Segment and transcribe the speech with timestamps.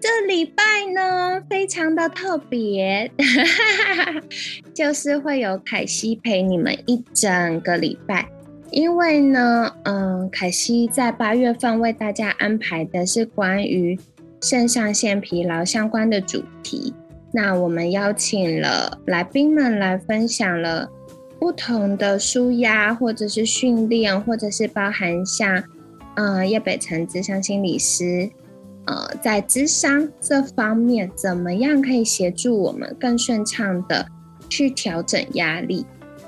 [0.00, 0.62] 这礼拜
[0.94, 3.10] 呢，非常的特别，
[4.72, 8.26] 就是会有凯西陪你们一整个礼拜。
[8.70, 13.98] 因为呢，嗯，凯西在八月份为大家安排的是关于
[14.40, 16.94] 肾上腺疲劳相关的主题。
[17.32, 20.88] 那我们邀请了来宾们来分享了
[21.38, 25.62] 不同的舒压，或者是训练，或者是包含像，
[26.14, 28.30] 嗯，叶北辰智商心理师。
[28.90, 34.04] 呃，在智商这方面，怎么样可以协助我们更顺畅的
[34.48, 35.86] 去调整压力？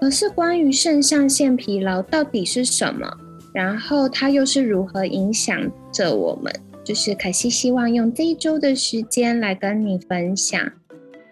[0.00, 3.10] 可是关于肾上腺疲劳到底是什么？
[3.52, 6.52] 然后它又是如何影响着我们？
[6.84, 10.62] 就是凯西希望用这一周的时间来跟你分享，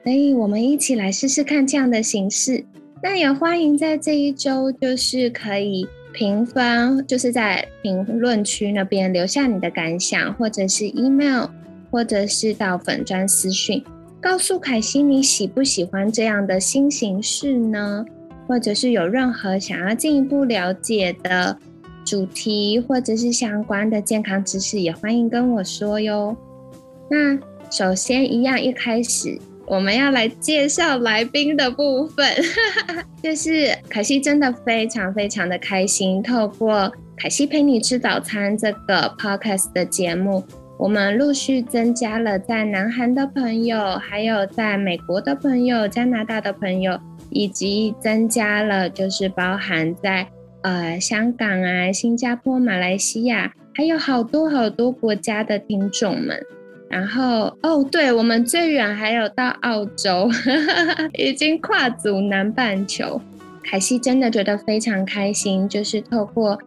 [0.02, 2.64] 所以我们一起来试试看这样的形式。
[3.00, 5.86] 那也欢迎在这一周，就是可以。
[6.12, 11.46] 评分就是在评论区那边留下你的感想，或者是 email，
[11.90, 13.82] 或者是到粉专私讯，
[14.20, 18.04] 告诉凯西你喜不喜欢这样的新形式呢？
[18.46, 21.56] 或者是有任何想要进一步了解的
[22.04, 26.36] 主题，或者是相关的健康知识，也欢迎跟我说哟。
[27.08, 27.38] 那
[27.70, 29.38] 首先一样，一开始。
[29.66, 32.26] 我们要来介绍来宾的部分，
[33.22, 40.44] 就是凯西真的非常非常的开心，透过凯西陪你吃早餐这个 podcast 的节目，
[40.78, 46.98] 我们陆续增加了在南韩的朋友，还有在美国的朋友、加拿大的朋友，
[47.30, 50.26] 以及增加了就是包含在
[50.62, 56.44] 呃香港啊、新加坡、马来西亚，还有好多好多国家的听众们。
[56.92, 60.28] 然后哦，对我们最远还有到澳洲，
[61.14, 63.18] 已经跨足南半球。
[63.64, 66.58] 凯西真的觉得非常开心，就是透过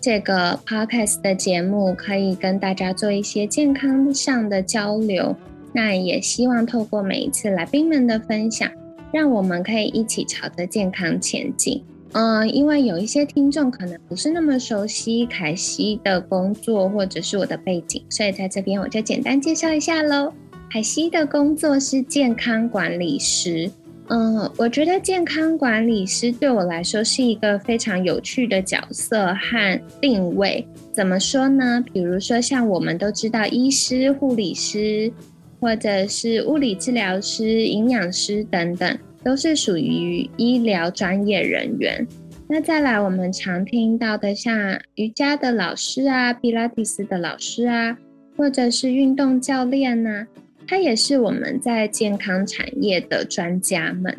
[0.00, 5.36] 这个 podcast 的节目，可以跟大家做一些健康上的交流。
[5.74, 8.66] 那也希望透过每一次来宾们的分享，
[9.12, 11.84] 让我们可以一起朝着健康前进。
[12.14, 20.32] 嗯，因为有一些听众可能不是那么熟悉凯西的工作或者是我的背景，所以在这边我就简单介绍一下喽。
[20.70, 23.70] 凯西的工作是健康管理师。
[24.08, 30.66] 嗯，我觉得健康管理师对我来说是一个非常有趣的角色和定位。
[30.92, 31.82] 怎么说呢？
[31.92, 35.10] 比如说像我们都知道，医师、护理师，
[35.58, 38.98] 或者是物理治疗师、营养师等等。
[39.24, 42.06] 都是属于医疗专业人员。
[42.46, 47.96] 那再来，我们常听到的像瑜伽的老师啊、皮拉提斯的老师啊，
[48.36, 50.26] 或者是运动教练呐，
[50.68, 54.14] 他也是我们在健康产业的专家们。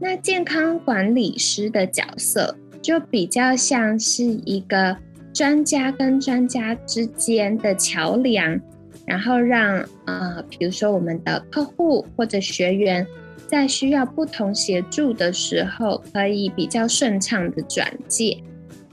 [0.00, 4.96] 那健康管理师的角色就比较像是一个
[5.34, 8.58] 专家跟专家之间的桥梁，
[9.04, 13.06] 然后让呃，比如说我们的客户或者学员。
[13.48, 18.36] 在需要不同协助的时候，可以比较顺畅的转介。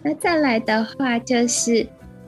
[0.02, 1.86] 那再来的话，就是，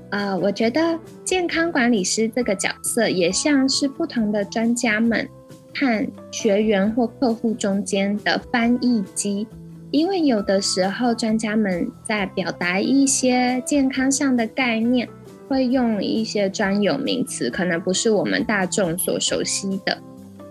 [0.09, 5.25] 呃，我觉得健康管理师这个角色也像是不同的专家们
[5.73, 9.47] 和学员或客户中间的翻译机，
[9.91, 15.07] 因为有的时候专家们在表达一些健康上的概念，
[15.47, 19.97] 会用一些专有名词，可能不是我们大众所熟悉的。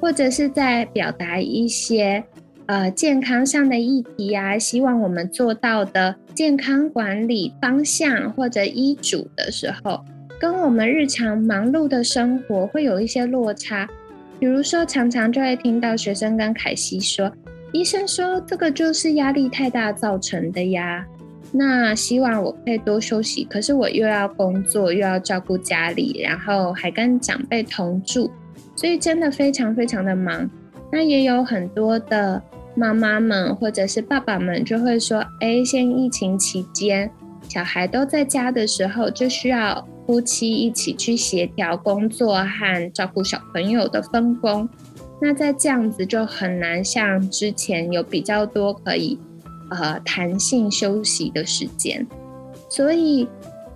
[0.07, 2.23] 或者是在表达一些
[2.67, 10.05] 呃健康上的议题啊，希望我们做到的健康管理方向或者医嘱的时候，
[10.39, 13.89] 跟我们日常忙碌的生活会有一些落差。
[14.39, 17.29] 比如说，常常就会听到学生跟凯西说
[17.75, 21.05] ：“医生说这个就是压力太大造成的呀。”
[21.59, 28.31] 那希望我可以多休息，可是我又要工作，又要照顾家里，然后还跟长辈同住。
[28.75, 30.51] 所以真的非常非常的忙，
[30.93, 32.43] 那也有很多的
[32.75, 37.11] 妈妈们或者是爸爸们就会说：“哎，现疫情期间，
[37.49, 44.69] 小孩都在家的时候，就需要夫妻一起去协调工作和照顾小朋友的分工。
[45.23, 49.19] 那在这样子就很难像之前有比较多可以
[49.71, 52.07] 呃弹性休息的时间，
[52.69, 53.29] 所以。”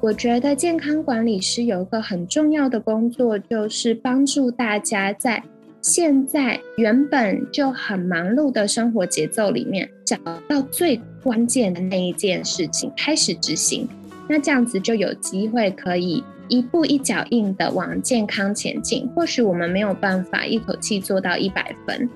[0.02, 5.42] 我觉得健康管理师有一个很重要的工作，就是帮助大家在
[5.82, 10.16] 现在原本就很忙碌的生活节奏里面，找
[10.48, 13.86] 到最关键的那一件事情开始执行，
[14.26, 19.06] 那这样子就有机会可以一步一脚印的往健康前进。
[19.14, 22.08] 或许我们没有办法一口气做到一百分，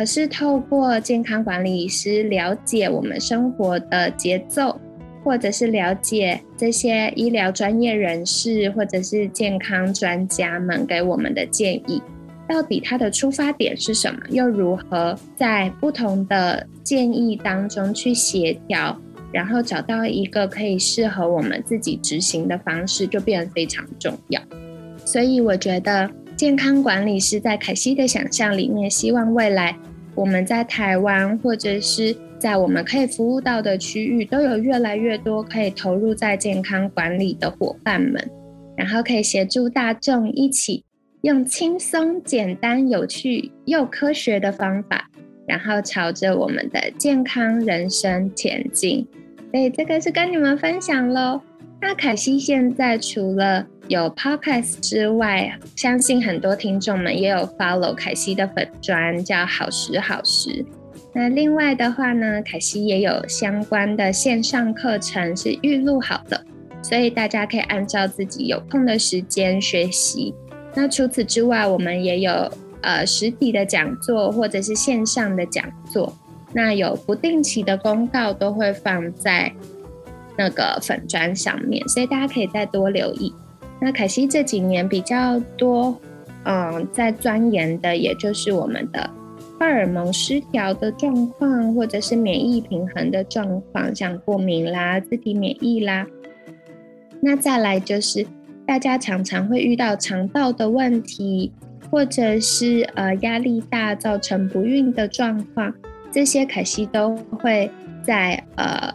[0.00, 4.80] 可是透过健康管理师了解我们生活的节奏，
[5.22, 12.02] 或者是了解这些医疗专业人士或者是健康专家们给我们的建议。
[12.48, 14.18] 到底它的出发点是什么？
[14.30, 18.98] 又如何在不同的建议当中去协调，
[19.30, 24.40] 然后找到一个可以适合我们自己执行的方式，就变得非常重要。
[25.04, 29.76] 所以，我觉得健康管理师在凯西的想象里面，希望未来
[30.14, 38.30] 我们在台湾或者是在我们可以服务到的区域，都有越来越多可以投入在健康管理的伙伴们，
[38.76, 40.84] 然后可以协助大众一起。
[41.22, 45.10] 用轻松、简单、有趣又科学的方法，
[45.46, 49.06] 然后朝着我们的健康人生前进。
[49.50, 51.42] 所以这个是跟你们分享喽。
[51.82, 60.64] 那凯西现在除了有 podcast 之外，相信很多听众们也有 follow 凯西的粉砖，叫好时好时。
[61.14, 66.44] 那另外的话呢，凯西也有相关的线上课程是预录好的，
[66.82, 70.34] 所以大家可以按照自己有空的时间学习。
[70.74, 76.14] 那除此之外，我们也有呃实体的讲座或者是线上的讲座。
[76.52, 79.52] 那有不定期的公告都会放在
[80.40, 83.30] 那个粉砖上面，所以大家可以再多留意。
[83.78, 85.94] 那凯西这几年比较多
[86.44, 89.10] 嗯在钻研的，也就是我们的
[89.58, 96.06] 荷尔蒙失调的状况，或者是免疫平衡的状况，像过敏啦、自体免疫啦。
[97.20, 98.26] 那再来就是。
[98.66, 101.50] 大家常常会遇到肠道的问题，
[101.90, 105.74] 或者是呃压力大造成不孕的状况，
[106.12, 107.68] 这些凯西都会
[108.04, 108.94] 在呃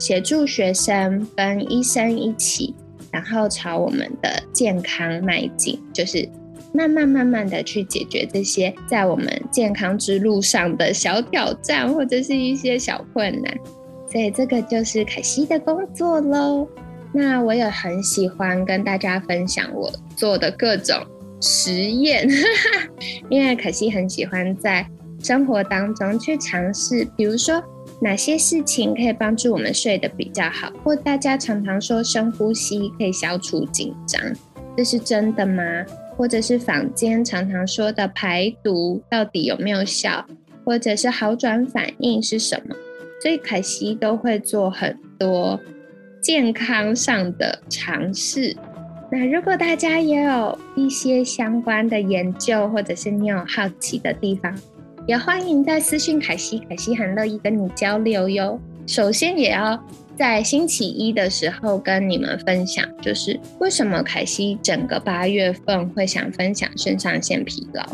[0.00, 2.74] 协助学生跟医生一起，
[3.12, 6.28] 然后朝我们的健康迈进，就是
[6.72, 13.54] 慢慢慢慢的去解决这些在我们健康之路上的小挑战或者是一些小困难，
[14.10, 16.66] 所以这个就是凯西的工作喽。
[17.12, 20.96] 那我也很喜欢跟大家分享我做的各种
[21.42, 22.26] 实验，
[23.28, 24.88] 因为凯西很喜欢在
[25.20, 27.60] 生活当中去尝试，比如说
[28.00, 34.20] 哪些事情可以帮助我们睡得比较好，或大家常常说深呼吸可以消除紧张，
[34.76, 35.62] 这是真的吗？
[36.16, 40.26] 或者是坊间常常说的排毒到底有没有效，
[40.64, 42.74] 或者是好转反应是什么？
[43.22, 45.60] 所以凯西都会做很多。
[46.22, 48.54] 健康上的尝试。
[49.10, 54.54] 那如果大家也有一些相关的研究，或者是你有好奇的地方，
[55.10, 58.56] 也欢迎在私信凯西，凯西很乐意跟你交流哟。
[58.86, 59.76] 首先，也要
[60.14, 67.84] 在星期一的时候跟你们分享，就是为什么凯西整个八月份会想分享肾上腺疲劳，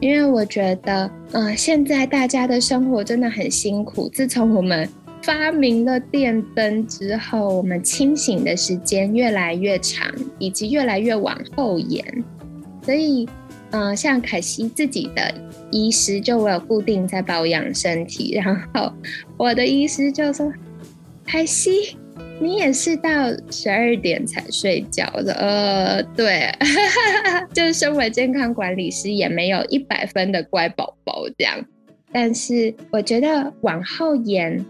[0.00, 4.08] 因为我觉得，呃，现在大家的生活真的很辛苦。
[4.08, 4.88] 自从我们
[5.22, 12.02] 发明了电灯之后，我们清醒的时间越来越长，以及越来越往后延。
[12.82, 13.28] 所以，
[13.72, 15.34] 嗯，像凯西自己的
[15.70, 18.92] 医师，就我有固定在保养身体，然后
[19.36, 20.52] 我的医师就说
[21.26, 21.96] ：“凯西，
[22.40, 23.10] 你也是到
[23.50, 26.50] 十二点才睡觉的。”呃，对，
[27.52, 31.64] 就是身为健康管理师，也没有一百分的乖宝宝这样。
[32.12, 34.64] 但是，我觉得往后延。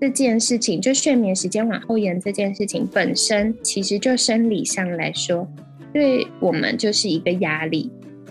[0.00, 5.46] 这件事情，就睡眠时间往后延这件事情本身，其实就生理上来说，
[5.92, 7.90] 对我们就是一个压力。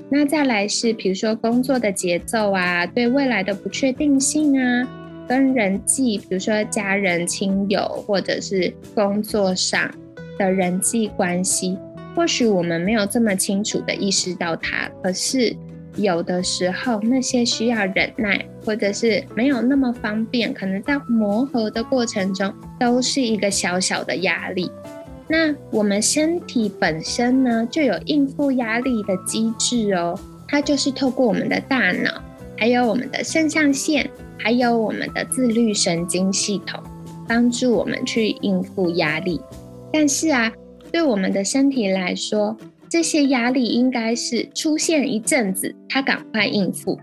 [0.10, 4.88] 那再来是，比如说工作的节奏啊，对未来的不确定性啊，
[5.28, 9.90] 跟人际，比如说家人、亲友，或者是工作上
[10.38, 11.78] 的人际关系，
[12.16, 15.56] 或许我们没有这么清楚的意识到它，可是。
[15.96, 24.72] 有的时候，那些需要忍耐，或者是没有那么方便，可能在磨合的过程中，都是一个小小的压力。
[25.30, 32.22] 那我们身体本身呢，就有应付压力的机制哦，它就是透过我们的大脑，
[32.58, 34.10] 还有我们的肾上腺，
[34.40, 36.82] 还有我们的自律神经系统，
[37.28, 39.40] 帮助我们去应付压力。
[39.94, 40.52] 但是啊，
[40.92, 42.58] 对我们的身体来说，
[42.90, 47.00] 这些压力应该是出现一阵子，它赶快应付，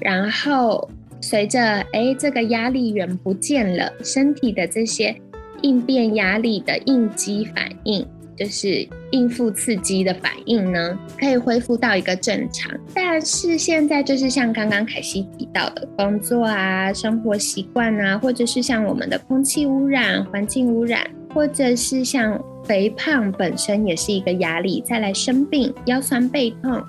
[0.00, 1.60] 然后随着
[1.92, 5.16] 哎这个压力源不见了，身体的这些
[5.62, 12.70] 应变压力的应激反应就是应付刺激的反应呢，可以恢复到一个正常。
[12.94, 26.80] 但是现在就是像刚刚凯西提到的工作啊、生活习惯啊，或者是像我们的空气污染、环境污染，或者是像肥胖本身也是一个压力，再来生病、腰酸背痛、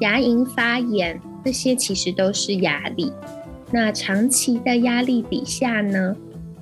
[0.00, 3.12] 牙龈发炎，这些其实都是压力。
[3.70, 6.16] 那长期的压力底下呢？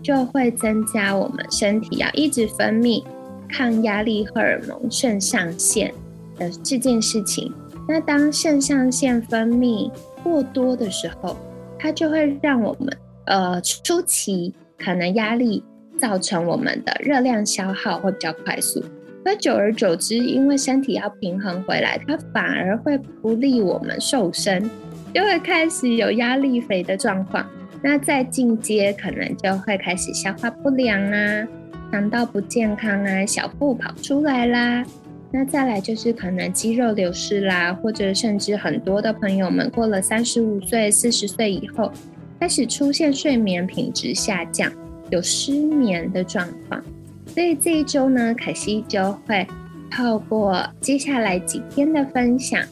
[0.04, 3.02] 就会增加我们身体要一直分泌
[3.49, 5.92] 抗压力荷尔蒙肾上腺
[6.37, 7.50] 的这件事情。
[7.88, 9.90] 那当肾上腺分泌
[10.23, 11.37] 过多的时候，
[11.78, 15.64] 它就会让我们呃初期可能压力
[15.99, 18.84] 造成我们的热量消耗会比较快速。
[19.25, 24.70] 那久而久之，因为身体要平衡回来，它反而会不利我们瘦身，
[25.14, 27.46] 就会开始有压力肥的状况。
[27.87, 31.47] 那再进阶，可能就会开始消化不良啊，
[31.93, 34.83] 肠道不健康啊，小腹跑出来啦。
[35.31, 41.93] 那再来就是可能肌肉流失啦，或者甚至很多的朋友们过了三十五岁、四十岁以后，
[42.41, 44.73] 开始出现睡眠品质下降，
[45.11, 46.83] 有失眠的状况。
[47.26, 49.47] 所以这一周呢，凯西就会
[49.91, 52.62] 透过接下来几天的分享，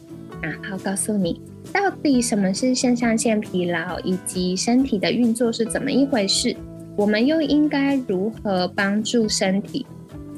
[0.43, 1.41] 然后告诉你。
[1.73, 6.55] 到底什么是肾上腺疲劳，以及身体的运作是怎么一回事？
[6.97, 9.87] 我们又应该如何帮助身体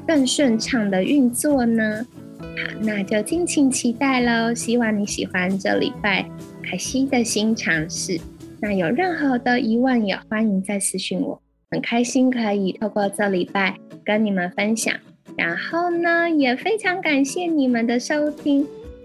[0.07, 2.07] 更顺畅的运作呢？
[2.39, 4.55] 好，那就敬请期待喽！
[4.55, 6.25] 希望你喜欢这礼拜
[6.63, 8.21] 凯西的新尝试。
[8.61, 11.41] 那有任何的疑问，也欢迎再私讯我。
[11.71, 14.95] 很开心可以透过这礼拜跟你们分享，
[15.37, 18.65] 然后呢，也非常感谢你们的收听。